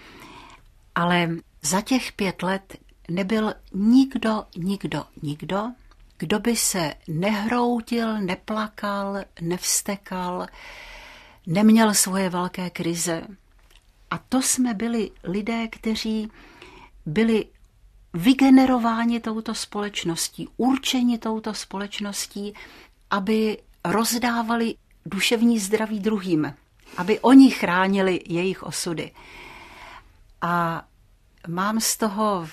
[0.94, 1.28] ale
[1.62, 2.76] za těch pět let
[3.10, 5.64] nebyl nikdo, nikdo, nikdo,
[6.18, 10.46] kdo by se nehroutil, neplakal, nevstekal,
[11.46, 13.22] neměl svoje velké krize.
[14.10, 16.30] A to jsme byli lidé, kteří
[17.06, 17.46] byli
[18.14, 22.54] vygenerováni touto společností, určeni touto společností,
[23.10, 24.74] aby rozdávali
[25.06, 26.54] duševní zdraví druhým,
[26.96, 29.12] aby oni chránili jejich osudy.
[30.42, 30.84] A
[31.48, 32.48] mám z toho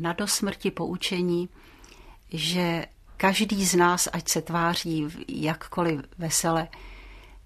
[0.00, 1.48] na dosmrti poučení,
[2.30, 6.68] že každý z nás, ať se tváří jakkoliv vesele,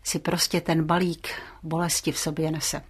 [0.02, 1.28] si prostě ten balík
[1.62, 2.82] bolesti v sobě nese.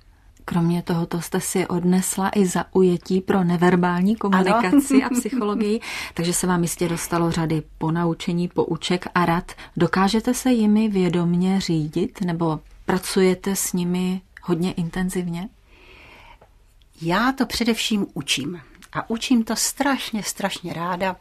[0.45, 5.07] Kromě tohoto jste si odnesla i zaujetí pro neverbální komunikaci ano.
[5.07, 5.81] a psychologii,
[6.15, 9.53] takže se vám jistě dostalo řady ponaučení, pouček a rad.
[9.77, 15.49] Dokážete se jimi vědomně řídit nebo pracujete s nimi hodně intenzivně?
[17.03, 18.61] Já to především učím.
[18.93, 21.17] A učím to strašně, strašně ráda.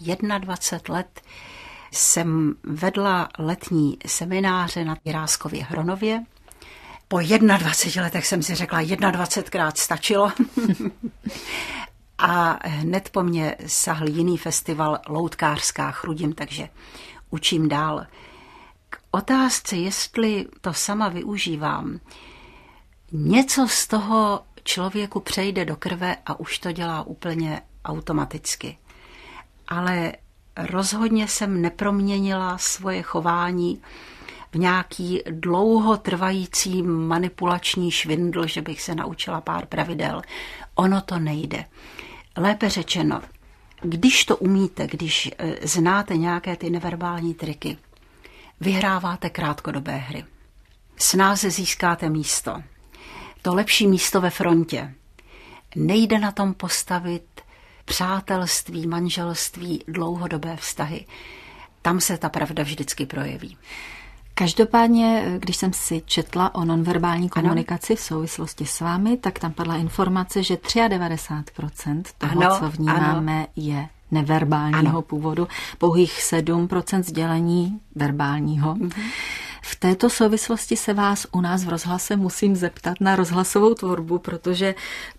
[0.00, 1.20] 21 let
[1.92, 6.24] jsem vedla letní semináře na Jiráskově Hronově
[7.12, 10.32] po 21 letech jsem si řekla, 21krát stačilo.
[12.18, 16.68] a hned po mně sahl jiný festival Loutkářská chrudim, takže
[17.30, 18.06] učím dál.
[18.90, 22.00] K otázce, jestli to sama využívám,
[23.12, 28.78] něco z toho člověku přejde do krve a už to dělá úplně automaticky.
[29.68, 30.12] Ale
[30.56, 33.82] rozhodně jsem neproměnila svoje chování
[34.52, 40.22] v nějaký dlouhotrvající manipulační švindl, že bych se naučila pár pravidel.
[40.74, 41.64] Ono to nejde.
[42.36, 43.20] Lépe řečeno,
[43.82, 47.78] Když to umíte, když eh, znáte nějaké ty neverbální triky,
[48.60, 50.24] vyhráváte krátkodobé hry.
[50.96, 52.62] Snáze získáte místo.
[53.42, 54.94] To lepší místo ve frontě.
[55.76, 57.40] Nejde na tom postavit
[57.84, 61.06] přátelství, manželství, dlouhodobé vztahy.
[61.82, 63.56] Tam se ta pravda vždycky projeví.
[64.42, 67.96] Každopádně, když jsem si četla o nonverbální komunikaci ano.
[67.96, 73.46] v souvislosti s vámi, tak tam padla informace, že 93% toho, ano, co vnímáme, ano.
[73.56, 75.02] je neverbálního ano.
[75.02, 78.74] původu, pouhých 7% sdělení verbálního.
[78.74, 79.02] Mm-hmm.
[79.64, 84.74] V této souvislosti se vás u nás v rozhlase musím zeptat na rozhlasovou tvorbu, protože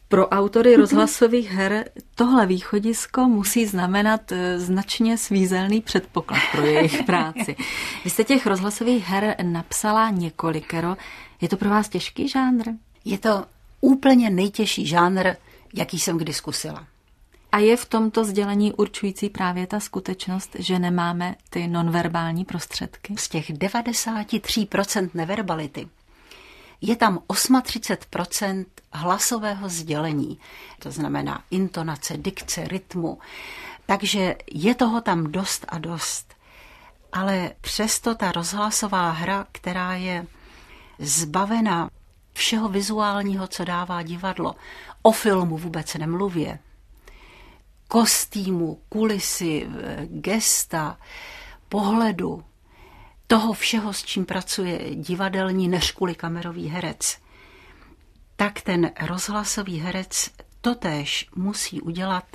[0.08, 0.79] pro autory mhm.
[0.79, 7.56] rozhlasových her tohle východisko musí znamenat eh, značně svízelný předpoklad pro jejich práci.
[8.03, 10.97] Vy jste těch rozhlasových her napsala několikero.
[11.41, 12.63] Je to pro vás těžký žánr?
[13.06, 13.45] Je to
[13.82, 15.36] úplně nejtěžší žánr,
[15.73, 16.88] jaký jsem kdy zkusila.
[17.53, 23.15] A je v tomto sdělení určující právě ta skutečnost, že nemáme ty nonverbální prostředky?
[23.17, 25.87] Z těch 93% neverbality
[26.81, 30.39] je tam 38% hlasového sdělení,
[30.79, 33.19] to znamená intonace, dikce, rytmu.
[33.85, 36.33] Takže je toho tam dost a dost.
[37.11, 40.25] Ale přesto ta rozhlasová hra, která je
[40.99, 41.89] zbavena
[42.33, 44.55] všeho vizuálního, co dává divadlo,
[45.01, 46.59] o filmu vůbec nemluvě,
[47.93, 49.67] kostýmu, kulisy,
[50.06, 50.97] gesta,
[51.69, 52.43] pohledu,
[53.27, 57.17] toho všeho, s čím pracuje divadelní než kvůli kamerový herec,
[58.36, 60.29] tak ten rozhlasový herec
[60.62, 62.25] totéž musí udělat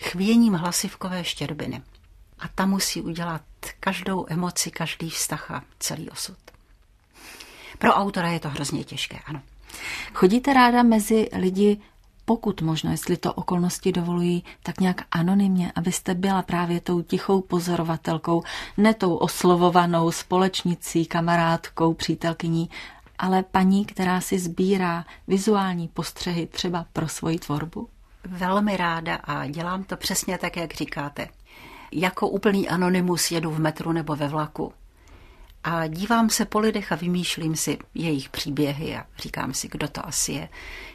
[0.00, 1.82] chvěním hlasivkové štěrbiny.
[2.38, 3.42] A ta musí udělat
[3.80, 6.38] každou emoci, každý vztah a celý osud.
[7.78, 9.42] Pro autora je to hrozně těžké, ano.
[10.14, 11.80] Chodíte ráda mezi lidi
[12.24, 18.42] pokud možno, jestli to okolnosti dovolují, tak nějak anonymně, abyste byla právě tou tichou pozorovatelkou,
[18.76, 22.70] ne tou oslovovanou společnicí, kamarádkou, přítelkyní,
[23.18, 27.88] ale paní, která si sbírá vizuální postřehy třeba pro svoji tvorbu?
[28.24, 31.28] Velmi ráda a dělám to přesně tak, jak říkáte.
[31.92, 34.72] Jako úplný anonymus jedu v metru nebo ve vlaku.
[35.64, 40.06] A dívám se po lidech a vymýšlím si jejich příběhy a říkám si, kdo to
[40.06, 40.48] asi je,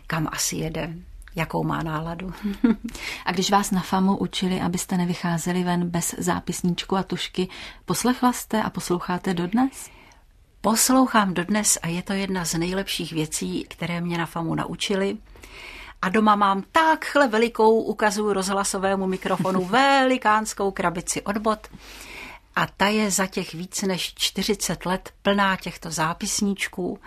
[0.08, 0.94] kam asi jede,
[1.38, 2.34] jakou má náladu.
[3.26, 7.47] a když vás na FAMu učili, abyste nevycházeli ven bez zápisníčku a tušky,
[7.86, 9.89] poslechla jste a posloucháte dodnes?
[10.62, 15.17] Poslouchám dodnes a je to jedna z nejlepších věcí, které mě na FAMu naučili.
[16.02, 21.67] A doma mám takhle velikou, ukazuju rozhlasovému mikrofonu, velikánskou krabici od bot.
[22.56, 27.00] A ta je za těch víc než 40 let plná těchto zápisníčků,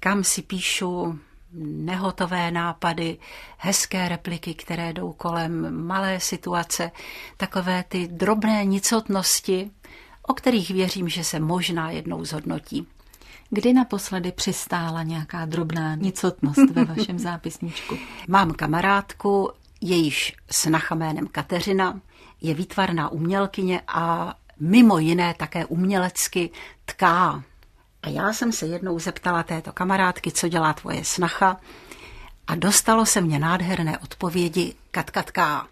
[0.00, 1.18] kam si píšu
[1.62, 3.18] nehotové nápady,
[3.58, 6.90] hezké repliky, které jdou kolem, malé situace,
[7.36, 9.70] takové ty drobné nicotnosti,
[10.22, 12.86] o kterých věřím, že se možná jednou zhodnotí.
[13.50, 17.98] Kdy naposledy přistála nějaká drobná nicotnost ve vašem zápisníčku?
[18.28, 22.00] Mám kamarádku, jejíž snacha jménem Kateřina,
[22.40, 26.50] je výtvarná umělkyně a mimo jiné také umělecky
[26.84, 27.42] tká
[28.02, 31.56] a já jsem se jednou zeptala této kamarádky, co dělá tvoje snacha
[32.46, 35.68] a dostalo se mě nádherné odpovědi katkatká.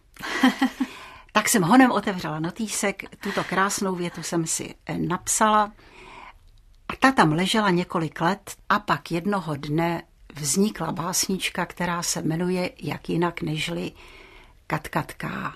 [1.33, 5.73] tak jsem honem otevřela notýsek, tuto krásnou větu jsem si eh, napsala
[6.89, 10.03] a ta tam ležela několik let a pak jednoho dne
[10.35, 13.93] vznikla básnička, která se jmenuje jak jinak nežli
[14.67, 15.55] Katkatká.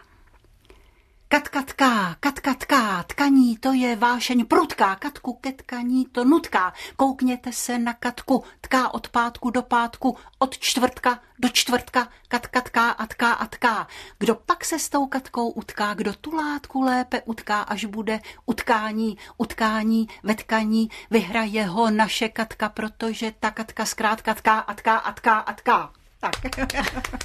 [1.32, 6.72] Katkatká, katkatká, tkaní, to je vášeň prudká, katku ke tkaní to nutká.
[6.96, 13.06] Koukněte se na katku, tká od pátku do pátku, od čtvrtka do čtvrtka, katkatká a
[13.06, 13.86] tká a tká.
[14.18, 19.18] Kdo pak se s tou katkou utká, kdo tu látku lépe utká, až bude utkání,
[19.38, 25.12] utkání, ve tkaní, vyhraje ho naše katka, protože ta katka zkrátka tká a tká a
[25.12, 25.92] tká a tká.
[26.20, 26.35] Tak.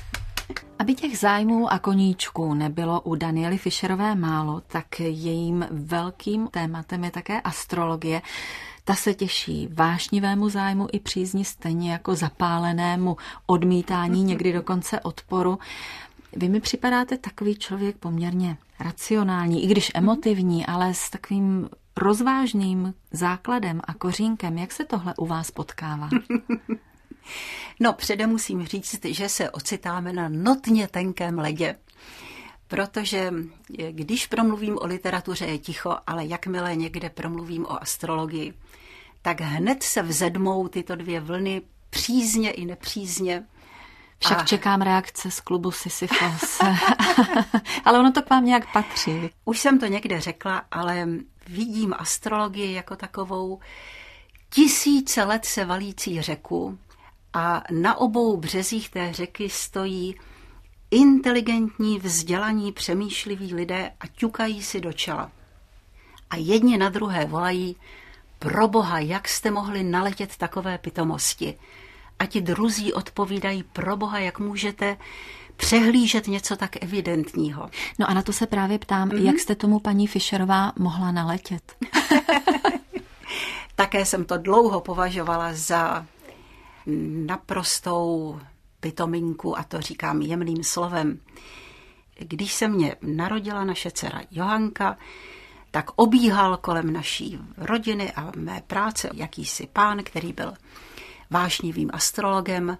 [0.87, 7.11] Aby těch zájmů a koníčků nebylo u Daniely Fischerové málo, tak jejím velkým tématem je
[7.11, 8.21] také astrologie.
[8.83, 15.59] Ta se těší vášnivému zájmu i přízni stejně jako zapálenému odmítání, někdy dokonce odporu.
[16.35, 23.81] Vy mi připadáte takový člověk poměrně racionální, i když emotivní, ale s takovým rozvážným základem
[23.83, 24.57] a kořínkem.
[24.57, 26.09] Jak se tohle u vás potkává?
[27.79, 31.75] No, předem musím říct, že se ocitáme na notně tenkém ledě,
[32.67, 33.33] protože
[33.91, 38.53] když promluvím o literatuře je ticho, ale jakmile někde promluvím o astrologii,
[39.21, 43.43] tak hned se vzedmou tyto dvě vlny přízně i nepřízně.
[44.19, 44.43] Však a...
[44.43, 46.61] čekám reakce z klubu Sisyphos.
[47.85, 49.29] ale ono to k vám nějak patří.
[49.45, 51.07] Už jsem to někde řekla, ale
[51.47, 53.59] vidím astrologii jako takovou
[54.49, 56.77] tisíce let se valící řeku
[57.37, 60.15] a na obou březích té řeky stojí
[60.91, 65.31] inteligentní, vzdělaní, přemýšliví lidé a ťukají si do čela.
[66.29, 67.75] A jedni na druhé volají,
[68.39, 71.57] pro boha, jak jste mohli naletět takové pitomosti?
[72.19, 74.97] A ti druzí odpovídají, pro boha, jak můžete
[75.57, 77.69] přehlížet něco tak evidentního.
[77.99, 79.25] No a na to se právě ptám, mm-hmm.
[79.25, 81.75] jak jste tomu paní Fischerová mohla naletět?
[83.75, 86.05] Také jsem to dlouho považovala za
[87.25, 88.39] naprostou
[88.79, 91.19] pitominku, a to říkám jemným slovem.
[92.19, 94.97] Když se mě narodila naše dcera Johanka,
[95.71, 100.53] tak obíhal kolem naší rodiny a mé práce jakýsi pán, který byl
[101.29, 102.77] vášnivým astrologem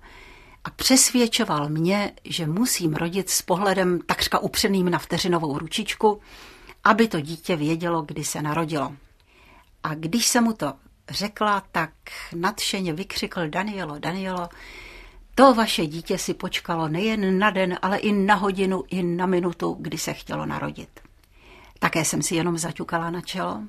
[0.64, 6.22] a přesvědčoval mě, že musím rodit s pohledem takřka upřeným na vteřinovou ručičku,
[6.84, 8.96] aby to dítě vědělo, kdy se narodilo.
[9.84, 10.74] A když se mu to
[11.10, 11.92] řekla, tak
[12.36, 14.50] nadšeně vykřikl Danielo, Danielo,
[15.36, 19.78] to vaše dítě si počkalo nejen na den, ale i na hodinu, i na minutu,
[19.80, 21.00] kdy se chtělo narodit.
[21.80, 23.62] Také jsem si jenom zaťukala na čelo.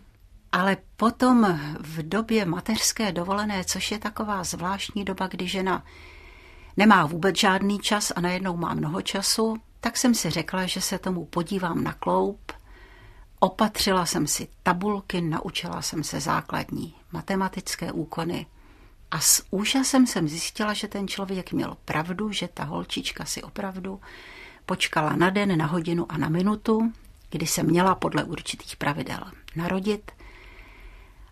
[0.52, 5.84] Ale potom v době mateřské dovolené, což je taková zvláštní doba, kdy žena
[6.76, 10.98] nemá vůbec žádný čas a najednou má mnoho času, tak jsem si řekla, že se
[10.98, 12.52] tomu podívám na kloup.
[13.40, 18.46] Opatřila jsem si tabulky, naučila jsem se základní matematické úkony
[19.10, 24.00] a s úžasem jsem zjistila, že ten člověk měl pravdu, že ta holčička si opravdu
[24.66, 26.92] počkala na den, na hodinu a na minutu,
[27.30, 29.20] kdy se měla podle určitých pravidel
[29.56, 30.10] narodit.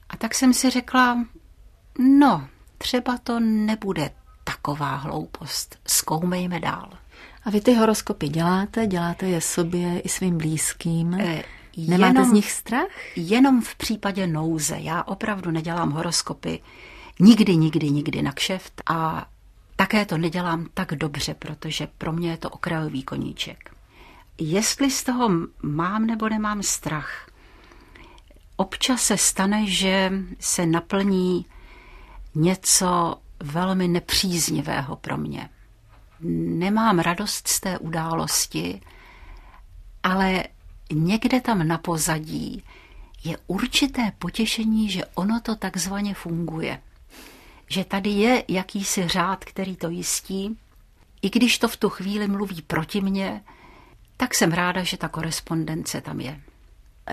[0.08, 1.26] A tak jsem si řekla,
[1.98, 2.48] no,
[2.78, 4.10] třeba to nebude
[4.44, 5.78] taková hloupost.
[5.86, 6.90] Zkoumejme dál.
[7.44, 8.86] A vy ty horoskopy děláte?
[8.86, 11.20] Děláte je sobě i svým blízkým?
[11.76, 13.16] Nemáte jenom, z nich strach?
[13.16, 14.76] Jenom v případě nouze.
[14.78, 16.62] Já opravdu nedělám horoskopy
[17.20, 19.28] nikdy, nikdy, nikdy na kšeft a
[19.76, 23.70] také to nedělám tak dobře, protože pro mě je to okrajový koníček.
[24.38, 25.30] Jestli z toho
[25.62, 27.30] mám nebo nemám strach,
[28.56, 31.46] občas se stane, že se naplní
[32.34, 35.48] něco velmi nepříznivého pro mě.
[36.20, 38.80] Nemám radost z té události,
[40.02, 40.44] ale
[40.92, 42.62] někde tam na pozadí
[43.24, 46.80] je určité potěšení, že ono to takzvaně funguje.
[47.68, 50.58] Že tady je jakýsi řád, který to jistí,
[51.22, 53.40] i když to v tu chvíli mluví proti mně,
[54.16, 56.40] tak jsem ráda, že ta korespondence tam je.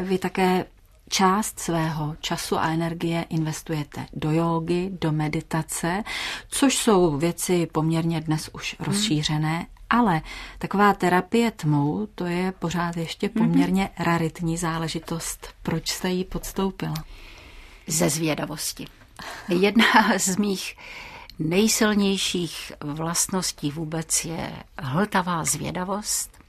[0.01, 0.65] Vy také
[1.09, 6.03] část svého času a energie investujete do jógy, do meditace,
[6.49, 8.85] což jsou věci poměrně dnes už hmm.
[8.85, 10.21] rozšířené, ale
[10.57, 13.45] taková terapie tmou, to je pořád ještě mhm.
[13.45, 14.03] poměrně mm-hmm.
[14.03, 15.47] raritní záležitost.
[15.63, 16.95] Proč jste ji podstoupila?
[17.87, 18.87] Ze zvědavosti.
[19.49, 19.85] Jedna
[20.17, 20.75] z mých
[21.39, 26.43] nejsilnějších vlastností vůbec je hltavá zvědavost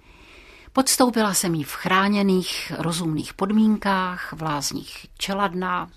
[0.77, 5.91] Podstoupila jsem ji v chráněných rozumných podmínkách, v lázních Čeladná,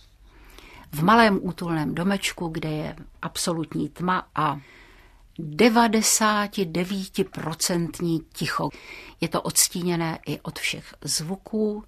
[0.92, 4.60] v malém útulném domečku, kde je absolutní tma a
[5.40, 8.70] 99% ticho.
[9.22, 11.84] Je to odstíněné i od všech zvuků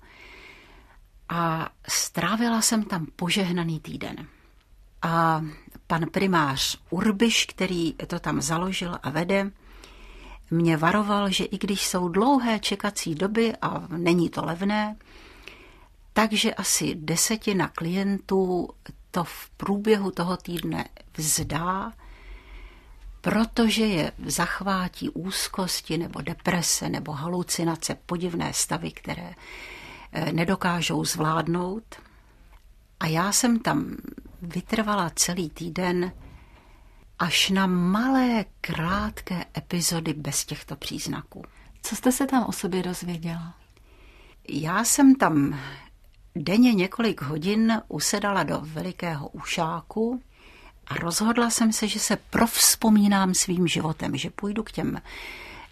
[1.29, 4.27] a strávila jsem tam požehnaný týden.
[5.01, 5.41] A
[5.87, 9.51] pan primář Urbiš, který to tam založil a vede,
[10.51, 14.95] mě varoval, že i když jsou dlouhé čekací doby a není to levné,
[16.13, 18.69] takže asi desetina klientů
[19.11, 20.85] to v průběhu toho týdne
[21.17, 21.93] vzdá,
[23.29, 29.33] protože je zachvátí úzkosti nebo deprese nebo halucinace, podivné stavy, které
[30.11, 31.83] eh, nedokážou zvládnout.
[32.99, 33.95] A já jsem tam
[34.41, 36.11] vytrvala celý týden
[37.19, 41.43] až na malé, krátké epizody bez těchto příznaků.
[41.81, 43.53] Co jste se tam o sobě dozvěděla?
[44.47, 45.59] Já jsem tam
[46.35, 50.21] denně několik hodin usedala do velikého ušáku
[50.89, 55.01] a rozhodla jsem se, že se provzpomínám svým životem, že půjdu k těm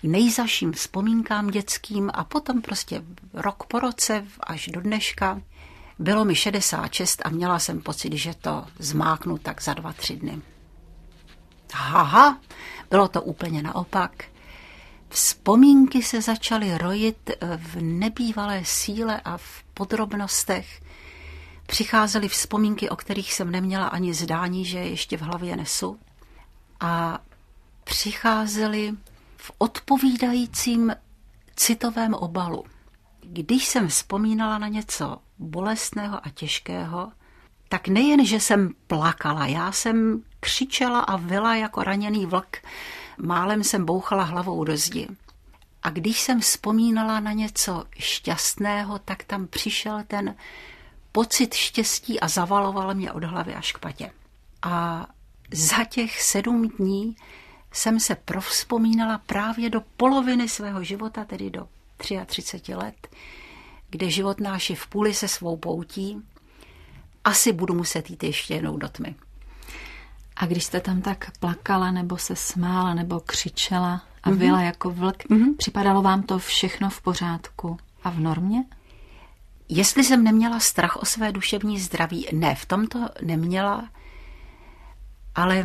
[0.04, 3.04] nejzaším vzpomínkám dětským a potom prostě
[3.34, 5.42] rok po roce až do dneška.
[6.00, 10.42] Bylo mi 66 a měla jsem pocit, že to zmáknu tak za dva, tři dny.
[11.74, 12.40] Haha,
[12.90, 14.26] bylo to úplně naopak.
[15.10, 20.82] Vzpomínky se začaly rojit v nebývalé síle a v podrobnostech.
[21.68, 26.00] Přicházely vzpomínky, o kterých jsem neměla ani zdání, že ještě v hlavě nesu.
[26.80, 27.20] A
[27.84, 28.92] přicházely
[29.38, 30.96] v odpovídajícím
[31.56, 32.64] citovém obalu.
[33.22, 37.12] Když jsem vzpomínala na něco bolestného a těžkého,
[37.70, 42.58] tak nejen, že jsem plakala, já jsem křičela a vyla jako raněný vlk,
[43.18, 45.08] málem jsem bouchala hlavou do zdi.
[45.84, 50.36] A když jsem vzpomínala na něco šťastného, tak tam přišel ten
[51.18, 54.12] pocit štěstí a zavaloval mě od hlavy až k patě.
[54.62, 55.08] A
[55.52, 57.16] za těch sedm dní
[57.72, 61.68] jsem se provzpomínala právě do poloviny svého života, tedy do
[62.26, 63.08] 33 let,
[63.90, 66.22] kde život náš je v půli se svou poutí.
[67.24, 69.16] Asi budu muset jít ještě jednou do tmy.
[70.36, 74.38] A když jste tam tak plakala, nebo se smála, nebo křičela a mm-hmm.
[74.38, 75.56] vyla jako vlk, mm-hmm.
[75.58, 78.64] připadalo vám to všechno v pořádku a v normě?
[79.70, 83.90] Jestli jsem neměla strach o své duševní zdraví, ne, v tomto neměla,
[85.36, 85.64] ale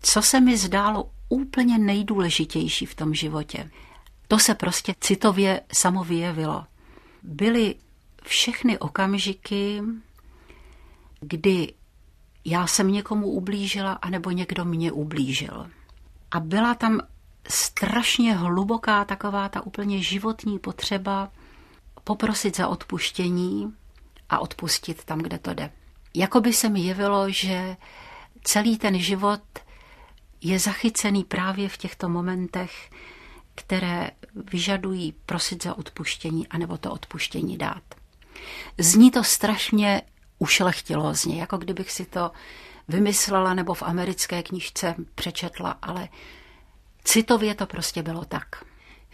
[0.00, 3.70] co se mi zdálo úplně nejdůležitější v tom životě,
[4.28, 6.64] to se prostě citově samo vyjevilo.
[7.22, 7.74] Byly
[8.22, 9.82] všechny okamžiky,
[11.20, 11.74] kdy
[12.44, 15.70] já jsem někomu ublížila, anebo někdo mě ublížil.
[16.30, 17.00] A byla tam
[17.48, 21.32] strašně hluboká taková ta úplně životní potřeba
[22.06, 23.74] poprosit za odpuštění
[24.28, 25.70] a odpustit tam, kde to jde.
[26.14, 27.76] Jakoby se mi jevilo, že
[28.42, 29.40] celý ten život
[30.40, 32.90] je zachycený právě v těchto momentech,
[33.54, 34.10] které
[34.52, 37.82] vyžadují prosit za odpuštění anebo to odpuštění dát.
[38.78, 40.02] Zní to strašně
[40.38, 42.30] ušlechtilozně, jako kdybych si to
[42.88, 46.08] vymyslela nebo v americké knižce přečetla, ale
[47.04, 48.64] citově to prostě bylo tak.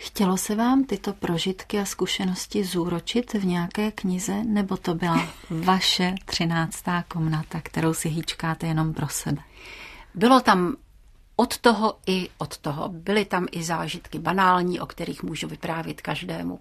[0.05, 6.15] Chtělo se vám tyto prožitky a zkušenosti zúročit v nějaké knize, nebo to byla vaše
[6.25, 9.43] třináctá komnata, kterou si hýčkáte jenom pro sebe?
[10.15, 10.77] Bylo tam
[11.37, 12.89] od toho i od toho.
[12.89, 16.61] Byly tam i zážitky banální, o kterých můžu vyprávět každému.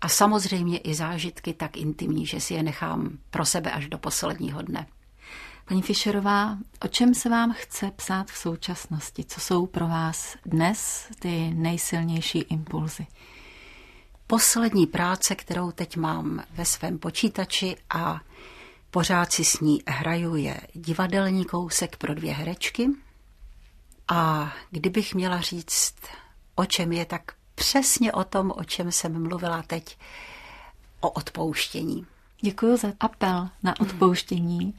[0.00, 4.62] A samozřejmě i zážitky tak intimní, že si je nechám pro sebe až do posledního
[4.62, 4.86] dne.
[5.70, 9.24] Paní Fischerová, o čem se vám chce psát v současnosti?
[9.24, 13.06] Co jsou pro vás dnes ty nejsilnější impulzy?
[14.26, 18.20] Poslední práce, kterou teď mám ve svém počítači a
[18.90, 22.88] pořád si s ní hraju, je divadelní kousek pro dvě herečky.
[24.08, 25.94] A kdybych měla říct,
[26.54, 29.98] o čem je, tak přesně o tom, o čem jsem mluvila teď,
[31.00, 32.06] o odpouštění.
[32.40, 34.74] Děkuji za apel na odpouštění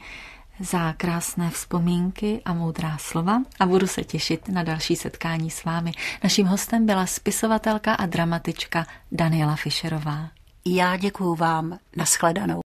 [0.62, 5.92] za krásné vzpomínky a moudrá slova a budu se těšit na další setkání s vámi.
[6.24, 10.30] Naším hostem byla spisovatelka a dramatička Daniela Fischerová.
[10.66, 11.78] Já děkuji vám.
[11.96, 12.60] Naschledanou.